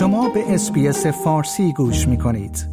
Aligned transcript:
شما 0.00 0.28
به 0.28 0.54
SBS 0.54 1.06
فارسی 1.06 1.72
گوش 1.72 2.08
می 2.08 2.18
کنید. 2.18 2.66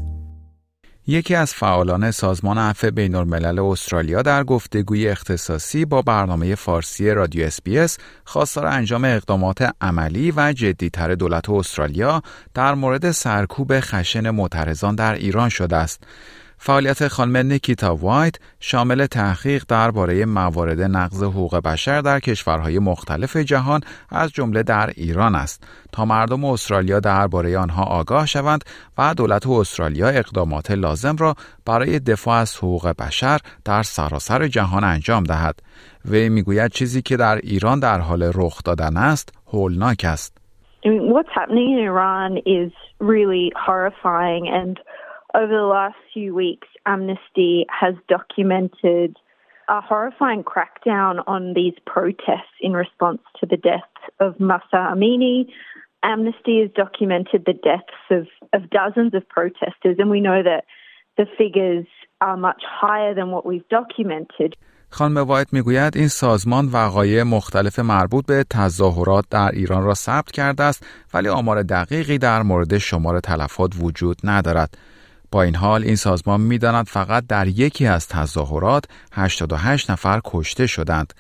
یکی 1.07 1.35
از 1.35 1.53
فعالان 1.53 2.11
سازمان 2.11 2.57
عفو 2.57 2.91
بین 2.91 3.15
الملل 3.15 3.59
استرالیا 3.59 4.21
در 4.21 4.43
گفتگوی 4.43 5.07
اختصاصی 5.07 5.85
با 5.85 6.01
برنامه 6.01 6.55
فارسی 6.55 7.11
رادیو 7.11 7.45
SBS 7.45 7.97
خواستار 8.25 8.65
انجام 8.65 9.05
اقدامات 9.05 9.69
عملی 9.81 10.33
و 10.35 10.53
جدیتر 10.53 11.15
دولت 11.15 11.49
استرالیا 11.49 12.21
در 12.53 12.75
مورد 12.75 13.11
سرکوب 13.11 13.79
خشن 13.79 14.29
معترضان 14.29 14.95
در 14.95 15.13
ایران 15.13 15.49
شده 15.49 15.75
است. 15.75 16.03
فعالیت 16.59 17.07
خانم 17.07 17.37
نیکیتا 17.37 17.95
وایت 17.95 18.35
شامل 18.59 19.05
تحقیق 19.05 19.63
درباره 19.67 20.25
موارد 20.25 20.81
نقض 20.81 21.23
حقوق 21.23 21.55
بشر 21.55 22.01
در 22.01 22.19
کشورهای 22.19 22.79
مختلف 22.79 23.37
جهان 23.37 23.81
از 24.09 24.31
جمله 24.31 24.63
در 24.63 24.89
ایران 24.95 25.35
است. 25.35 25.67
تا 25.91 26.05
مردم 26.05 26.45
استرالیا 26.45 26.99
درباره 26.99 27.57
آنها 27.57 27.83
آگاه 27.83 28.25
شوند 28.25 28.63
و 28.97 29.13
دولت 29.17 29.47
استرالیا 29.47 30.07
اقدامات 30.07 30.71
لازم 30.71 31.15
را 31.15 31.35
برای 31.65 31.99
دفاع 31.99 32.35
از 32.35 32.57
حقوق 32.57 32.87
بشر 32.87 33.39
در 33.65 33.83
سراسر 33.83 34.47
جهان 34.47 34.83
انجام 34.83 35.23
دهد. 35.23 35.59
وی 36.05 36.29
می‌گوید 36.29 36.71
چیزی 36.71 37.01
که 37.01 37.17
در 37.17 37.35
ایران 37.35 37.79
در 37.79 37.99
حال 37.99 38.31
رخ 38.35 38.63
دادن 38.63 38.97
است 38.97 39.33
هولناک 39.53 40.05
است. 40.05 40.37
What's 40.85 41.33
happening 41.39 41.69
in 41.73 41.79
Iran 41.91 42.37
is 42.37 42.71
really 42.99 43.51
horrifying 43.65 44.43
and 44.59 44.79
over 45.34 45.52
the 45.52 45.66
last 45.66 45.96
few 46.12 46.34
weeks, 46.34 46.68
Amnesty 46.86 47.66
has 47.68 47.94
documented 48.08 49.16
a 49.68 49.80
horrifying 49.80 50.44
crackdown 50.44 51.22
on 51.26 51.54
these 51.54 51.74
protests 51.86 52.56
in 52.60 52.72
response 52.72 53.22
to 53.40 53.46
the 53.46 53.56
deaths 53.56 54.02
of 54.20 54.34
Masa 54.36 54.80
Amini. 54.92 55.46
Amnesty 56.02 56.60
has 56.60 56.70
documented 56.74 57.44
the 57.46 57.54
deaths 57.54 58.02
of, 58.10 58.26
of 58.52 58.68
dozens 58.70 59.14
of 59.14 59.26
protesters, 59.28 59.96
and 59.98 60.10
we 60.10 60.20
know 60.20 60.42
that 60.42 60.64
the 61.16 61.26
figures 61.38 61.86
are 62.20 62.36
much 62.36 62.62
higher 62.66 63.14
than 63.14 63.30
what 63.30 63.46
we've 63.46 63.68
documented. 63.68 64.56
خانم 64.94 65.16
وایت 65.16 65.52
میگوید 65.52 65.96
این 65.96 66.08
سازمان 66.08 66.68
وقایع 66.72 67.22
مختلف 67.22 67.78
مربوط 67.78 68.26
به 68.26 68.44
تظاهرات 68.50 69.24
در 69.30 69.50
ایران 69.52 69.84
را 69.84 69.94
ثبت 69.94 70.30
کرده 70.30 70.62
است 70.62 70.86
ولی 71.14 71.28
آمار 71.28 71.62
دقیقی 71.62 72.18
در 72.18 72.42
مورد 72.42 72.78
شمار 72.78 73.20
تلفات 73.20 73.70
وجود 73.80 74.16
ندارد. 74.24 74.78
با 75.31 75.43
این 75.43 75.55
حال 75.55 75.83
این 75.83 75.95
سازمان 75.95 76.41
می‌داند 76.41 76.85
فقط 76.85 77.23
در 77.29 77.47
یکی 77.47 77.87
از 77.87 78.07
تظاهرات 78.07 78.85
88 79.13 79.91
نفر 79.91 80.19
کشته 80.25 80.67
شدند 80.67 81.13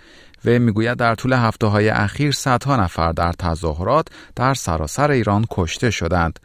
و 0.45 0.49
می‌گوید 0.49 0.97
در 0.97 1.15
طول 1.15 1.33
هفته 1.33 1.67
های 1.67 1.89
اخیر 1.89 2.31
صدها 2.31 2.75
نفر 2.83 3.11
در 3.11 3.31
تظاهرات 3.31 4.07
در 4.35 4.53
سراسر 4.53 5.11
ایران 5.11 5.45
کشته 5.51 5.91
شدند. 5.91 6.39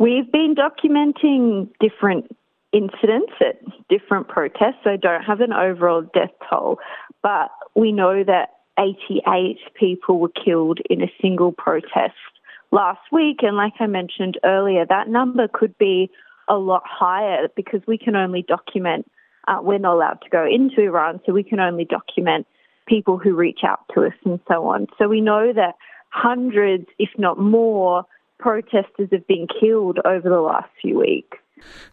We've 0.00 0.30
been 0.32 0.54
documenting 0.66 1.68
different 1.86 2.24
incidents 2.72 3.34
at 3.48 3.56
different 3.94 4.28
protests, 4.28 4.80
so 4.84 4.96
don't 5.08 5.24
have 5.30 5.40
an 5.48 5.52
overall 5.52 6.02
death 6.18 6.34
toll, 6.48 6.78
but 7.22 7.48
we 7.74 7.92
know 7.92 8.24
that 8.24 8.46
88 8.78 9.58
people 9.74 10.18
were 10.22 10.32
killed 10.44 10.78
in 10.88 11.02
a 11.02 11.10
single 11.20 11.52
protest 11.52 12.30
last 12.70 13.00
week, 13.12 13.38
and 13.42 13.56
like 13.56 13.74
I 13.80 13.86
mentioned 13.86 14.38
earlier, 14.44 14.86
that 14.86 15.08
number 15.08 15.48
could 15.48 15.76
be 15.78 16.10
a 16.50 16.58
lot 16.70 16.82
higher 16.84 17.48
because 17.56 17.82
we 17.86 17.96
can 17.96 18.14
only 18.24 18.42
document, 18.56 19.02
uh, 19.48 19.58
we're 19.62 19.78
not 19.78 19.94
allowed 19.94 20.18
to 20.24 20.30
go 20.38 20.44
into 20.44 20.78
Iran, 20.90 21.20
so 21.24 21.32
we 21.32 21.44
can 21.50 21.60
only 21.60 21.86
document 21.98 22.46
people 22.86 23.16
who 23.22 23.34
reach 23.34 23.60
out 23.70 23.80
to 23.94 23.98
us 24.08 24.16
and 24.24 24.40
so 24.48 24.66
on. 24.72 24.80
So 24.98 25.08
we 25.08 25.20
know 25.20 25.44
that 25.54 25.74
hundreds, 26.10 26.86
if 26.98 27.10
not 27.16 27.36
more, 27.38 28.04
protesters 28.38 29.08
have 29.12 29.26
been 29.34 29.46
killed 29.60 29.98
over 30.04 30.28
the 30.36 30.44
last 30.50 30.70
few 30.82 30.98
weeks. 30.98 31.38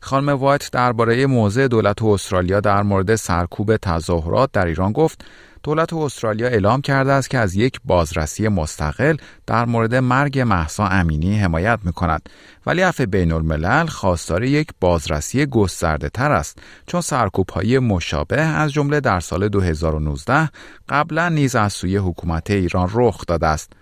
خانم 0.01 0.29
وایت 0.29 0.69
درباره 0.73 1.25
موضع 1.25 1.67
دولت 1.67 2.03
استرالیا 2.03 2.59
در 2.59 2.83
مورد 2.83 3.15
سرکوب 3.15 3.77
تظاهرات 3.77 4.51
در 4.51 4.65
ایران 4.65 4.91
گفت 4.91 5.25
دولت 5.67 5.93
استرالیا 5.93 6.47
اعلام 6.47 6.81
کرده 6.81 7.11
است 7.11 7.29
که 7.29 7.37
از 7.37 7.55
یک 7.55 7.79
بازرسی 7.85 8.47
مستقل 8.47 9.17
در 9.47 9.65
مورد 9.65 9.95
مرگ 9.95 10.39
محسا 10.39 10.87
امینی 10.87 11.39
حمایت 11.39 11.79
می 11.83 11.93
کند 11.93 12.29
ولی 12.65 12.81
عفو 12.81 13.05
بین 13.05 13.31
الملل 13.31 13.85
خواستار 13.85 14.43
یک 14.43 14.67
بازرسی 14.81 15.45
گسترده 15.45 16.09
تر 16.09 16.31
است 16.31 16.59
چون 16.85 17.01
سرکوب 17.01 17.49
های 17.49 17.79
مشابه 17.79 18.41
از 18.41 18.71
جمله 18.71 18.99
در 18.99 19.19
سال 19.19 19.49
2019 19.49 20.49
قبلا 20.89 21.29
نیز 21.29 21.55
از 21.55 21.73
سوی 21.73 21.97
حکومت 21.97 22.51
ایران 22.51 22.89
رخ 22.93 23.25
داده 23.27 23.47
است. 23.47 23.73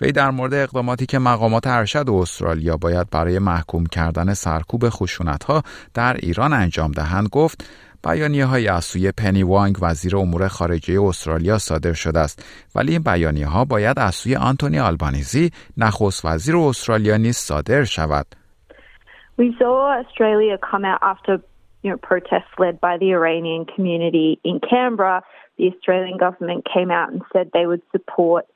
وی 0.00 0.12
در 0.12 0.30
مورد 0.30 0.54
اقداماتی 0.54 1.06
که 1.06 1.18
مقامات 1.18 1.66
ارشد 1.66 2.10
استرالیا 2.10 2.76
باید 2.76 3.10
برای 3.10 3.38
محکوم 3.38 3.86
کردن 3.86 4.34
سرکوب 4.34 4.88
خشونت 4.88 5.44
ها 5.44 5.62
در 5.94 6.16
ایران 6.16 6.52
انجام 6.52 6.92
دهند 6.92 7.28
گفت 7.28 7.64
بیانیه 8.04 8.46
های 8.46 8.68
از 8.68 8.84
سوی 8.84 9.12
پنی 9.12 9.42
وانگ 9.42 9.76
وزیر 9.82 10.16
امور 10.16 10.48
خارجه 10.48 11.02
استرالیا 11.02 11.58
صادر 11.58 11.92
شده 11.92 12.18
است 12.18 12.44
ولی 12.76 12.92
این 12.92 13.02
بیانیه 13.02 13.46
ها 13.46 13.64
باید 13.64 13.98
از 13.98 14.14
سوی 14.14 14.36
آنتونی 14.36 14.78
آلبانیزی 14.78 15.50
نخست 15.76 16.24
وزیر 16.24 16.56
استرالیا 16.56 17.16
نیز 17.16 17.36
صادر 17.36 17.84
شود 17.84 18.26
We 19.38 19.56
saw 19.58 19.74
Australia 20.02 20.58
come 20.70 20.84
out 20.84 21.02
after 21.02 21.40
you 21.82 21.90
know, 21.90 21.96
protests 21.96 22.52
led 22.58 22.80
by 22.80 22.98
the 22.98 23.12
Iranian 23.12 23.64
community 23.64 24.38
in 24.44 24.60
Canberra. 24.60 25.22
The 25.56 25.68
Australian 25.72 26.18
government 26.18 26.66
came 26.74 26.90
out 26.90 27.10
and 27.10 27.22
said 27.32 27.50
they 27.52 27.66
would 27.66 27.82
support 27.90 28.46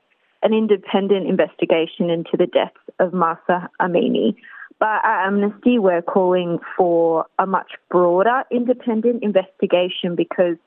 an 0.43 0.53
independent 0.53 1.27
investigation 1.27 2.11
into 2.11 2.37
the 2.37 2.45
deaths 2.45 2.85
of 2.99 3.11
Masa 3.11 3.67
Amini. 3.81 4.35
But 4.79 5.05
at 5.05 5.27
Amnesty, 5.27 5.79
we're 5.79 6.01
calling 6.01 6.59
for 6.77 7.25
a 7.39 7.45
much 7.45 7.71
broader 7.89 8.43
independent 8.51 9.23
investigation 9.23 10.15
because 10.15 10.57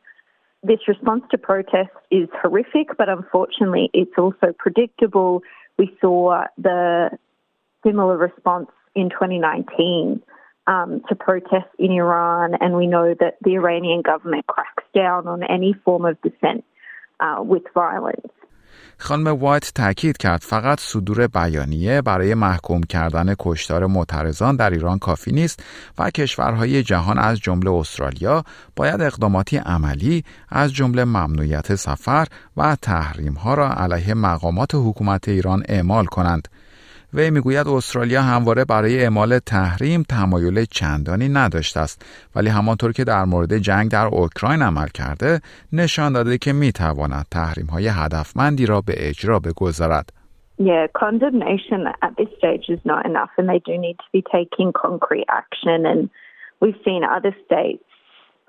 this 0.62 0.80
response 0.88 1.22
to 1.30 1.38
protests 1.38 1.96
is 2.10 2.28
horrific, 2.42 2.97
but 2.97 3.08
unfortunately, 3.08 3.91
it's 3.92 4.16
also 4.18 4.54
predictable. 4.58 5.42
We 5.78 5.97
saw 6.00 6.44
the 6.56 7.10
similar 7.84 8.16
response 8.16 8.68
in 8.94 9.10
2019 9.10 10.22
um, 10.66 11.02
to 11.08 11.14
protests 11.14 11.74
in 11.78 11.92
Iran, 11.92 12.54
and 12.60 12.74
we 12.74 12.86
know 12.86 13.14
that 13.20 13.36
the 13.42 13.54
Iranian 13.54 14.02
government 14.02 14.47
cracks 14.47 14.84
down 14.94 15.28
on 15.28 15.42
any 15.42 15.74
form 15.84 16.04
of 16.04 16.20
dissent 16.22 16.64
uh, 17.20 17.36
with 17.41 17.62
violence. 17.74 18.26
خانم 19.00 19.26
وایت 19.26 19.72
تاکید 19.75 20.16
کرد 20.16 20.41
فقط 20.42 20.81
صدور 20.81 21.26
بیانیه 21.26 22.03
برای 22.03 22.34
محکوم 22.34 22.81
کردن 22.81 23.34
کشتار 23.38 23.86
معترضان 23.86 24.56
در 24.56 24.70
ایران 24.70 24.98
کافی 24.98 25.32
نیست 25.32 25.62
و 25.98 26.10
کشورهای 26.10 26.82
جهان 26.82 27.19
از 27.19 27.38
جمله 27.38 27.70
استرالیا 27.70 28.44
باید 28.76 29.00
اقداماتی 29.00 29.56
عملی 29.56 30.25
از 30.48 30.72
جمله 30.72 31.04
ممنوعیت 31.04 31.75
سفر 31.75 32.26
و 32.56 32.76
تحریم 32.82 33.34
ها 33.34 33.54
را 33.54 33.72
علیه 33.72 34.14
مقامات 34.14 34.70
حکومت 34.75 35.28
ایران 35.28 35.62
اعمال 35.69 36.04
کنند. 36.04 36.48
وی 37.14 37.30
می‌گوید 37.30 37.69
استرالیا 37.69 38.22
همواره 38.22 38.64
برای 38.64 39.02
اعمال 39.02 39.38
تحریم 39.38 40.02
تمایل 40.02 40.64
چندانی 40.64 41.28
نداشته 41.28 41.80
است 41.80 42.06
ولی 42.36 42.48
همانطور 42.48 42.92
که 42.92 43.04
در 43.04 43.24
مورد 43.24 43.58
جنگ 43.58 43.91
در 43.91 44.06
اوکراین 44.06 44.62
عمل 44.62 44.88
کرده 44.94 45.41
نشان 45.72 46.12
داده 46.12 46.38
که 46.38 46.52
می‌تواند 46.52 47.26
تحریم 47.30 47.66
های 47.66 47.88
هدفمندی 47.88 48.66
را 48.66 48.80
به 48.80 48.94
اجرا 48.97 49.38
بگذارد 49.38 50.12
Yeah, 50.60 50.88
condemnation 51.04 51.86
at 52.02 52.16
this 52.18 52.30
stage 52.36 52.66
is 52.68 52.80
not 52.84 53.06
enough, 53.06 53.30
and 53.38 53.48
they 53.48 53.60
do 53.70 53.78
need 53.78 53.97
to 54.04 54.10
be 54.12 54.22
taking 54.38 54.72
concrete 54.72 55.28
action. 55.28 55.86
And 55.86 56.10
we've 56.60 56.80
seen 56.84 57.02
other 57.04 57.32
states 57.47 57.84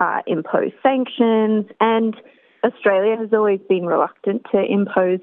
uh, 0.00 0.20
impose 0.26 0.72
sanctions, 0.82 1.66
and 1.94 2.12
Australia 2.64 3.16
has 3.16 3.32
always 3.32 3.60
been 3.68 3.86
reluctant 3.86 4.44
to 4.52 4.58
impose 4.78 5.20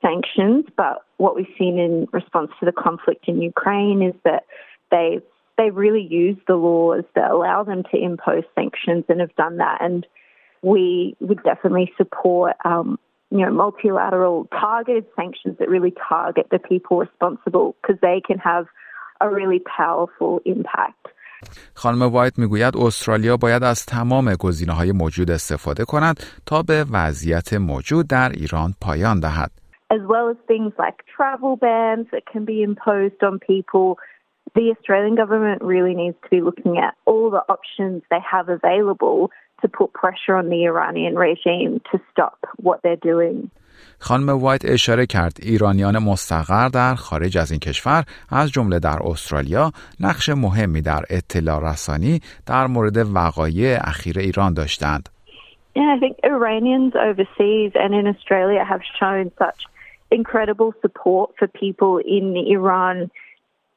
sanctions, 0.00 0.64
but 0.82 1.04
what 1.19 1.35
we've 1.35 1.45
seen 1.57 1.77
in 1.79 2.07
response 2.11 2.51
to 2.59 2.65
the 2.65 2.71
conflict 2.71 3.27
in 3.27 3.41
Ukraine 3.41 4.01
is 4.01 4.15
that 4.23 4.43
they 4.91 5.19
they 5.57 5.69
really 5.69 6.01
use 6.01 6.37
the 6.47 6.55
laws 6.55 7.03
that 7.15 7.31
allow 7.31 7.63
them 7.63 7.83
to 7.91 7.97
impose 7.97 8.43
sanctions 8.55 9.05
and 9.07 9.21
have 9.21 9.35
done 9.35 9.57
that. 9.57 9.77
And 9.81 10.05
we 10.61 11.15
would 11.21 11.41
definitely 11.43 11.91
support, 11.97 12.53
um, 12.65 12.99
you 13.31 13.39
know, 13.39 13.51
multilateral 13.51 14.47
targeted 14.51 15.05
sanctions 15.15 15.57
that 15.59 15.69
really 15.69 15.93
target 16.09 16.47
the 16.51 16.59
people 16.59 16.97
responsible 16.97 17.75
because 17.81 17.99
they 18.01 18.21
can 18.25 18.37
have 18.39 18.65
a 19.21 19.29
really 19.29 19.59
powerful 19.59 20.41
impact. 20.45 21.07
خانم 21.73 22.01
وایت 22.01 22.39
میگوید 22.39 22.77
استرالیا 22.77 23.37
باید 23.37 23.63
از 23.63 23.85
تمام 23.85 24.35
گزینه 24.35 24.73
های 24.73 24.91
موجود 24.91 25.31
استفاده 25.31 25.85
کند 25.85 26.23
تا 26.45 26.63
به 26.63 26.85
وضعیت 26.91 27.53
موجود 27.53 28.07
در 28.07 28.29
ایران 28.29 28.73
پایان 28.81 29.19
دهد. 29.19 29.51
as 29.91 30.01
well 30.03 30.29
as 30.29 30.37
things 30.47 30.73
like 30.77 31.05
travel 31.15 31.55
bans 31.55 32.07
that 32.11 32.25
can 32.25 32.45
be 32.45 32.63
imposed 32.63 33.23
on 33.23 33.39
people. 33.39 33.97
The 34.55 34.73
Australian 34.77 35.15
government 35.15 35.61
really 35.61 35.93
needs 35.93 36.17
to 36.23 36.29
be 36.29 36.41
looking 36.41 36.77
at 36.77 36.95
all 37.05 37.29
the 37.29 37.43
options 37.55 38.03
they 38.09 38.23
have 38.35 38.49
available 38.49 39.31
to 39.61 39.67
put 39.67 39.93
pressure 39.93 40.35
on 40.35 40.49
the 40.49 40.65
Iranian 40.65 41.15
regime 41.15 41.81
to 41.91 41.99
stop 42.11 42.39
what 42.57 42.81
they're 42.83 43.05
doing. 43.13 43.51
خانم 43.99 44.29
وایت 44.29 44.65
اشاره 44.65 45.05
کرد 45.05 45.37
ایرانیان 45.41 45.97
مستقر 45.97 46.69
در 46.69 46.95
خارج 46.95 47.37
از 47.37 47.51
این 47.51 47.59
کشور 47.59 48.03
از 48.29 48.51
جمله 48.51 48.79
در 48.79 48.99
استرالیا 49.03 49.71
نقش 49.99 50.29
مهمی 50.29 50.81
در 50.81 51.01
اطلاع 51.09 51.71
رسانی 51.71 52.19
در 52.45 52.67
مورد 52.67 52.97
وقایع 53.15 53.79
اخیر 53.81 54.19
ایران 54.19 54.53
داشتند. 54.53 55.09
Yeah, 55.75 55.93
I 55.95 55.99
think 55.99 56.15
Iranians 56.23 56.93
overseas 56.95 57.71
and 57.75 57.93
in 57.93 58.07
Australia 58.07 58.63
have 58.63 58.81
shown 58.99 59.25
such 59.37 59.61
incredible 60.11 60.73
support 60.81 61.31
for 61.37 61.47
people 61.47 61.97
in 61.97 62.35
Iran 62.37 63.11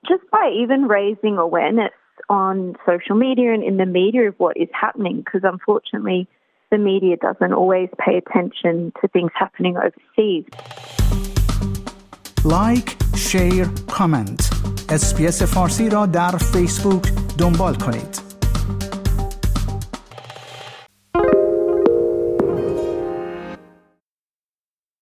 just 0.07 0.23
by 0.31 0.53
even 0.63 0.85
raising 0.85 1.39
awareness 1.39 1.93
on 2.29 2.77
social 2.87 3.17
media 3.17 3.53
and 3.55 3.63
in 3.63 3.77
the 3.77 3.87
media 3.87 4.29
of 4.29 4.35
what 4.39 4.57
is 4.57 4.69
happening 4.73 5.19
because 5.19 5.43
unfortunately 5.45 6.29
the 6.71 6.79
media 6.79 7.17
doesn't 7.17 7.53
always 7.53 7.89
pay 7.99 8.17
attention 8.17 8.93
to 9.01 9.09
things 9.09 9.31
happening 9.35 9.77
overseas. 9.77 10.45
Like, 12.45 12.97
share, 13.17 13.67
comment. 13.91 14.41
اسپیس 14.89 15.43
فارسی 15.43 15.89
را 15.91 16.07
در 16.07 16.31
فیسبوک 16.31 17.09
دنبال 17.39 17.75
کنید. 17.75 18.22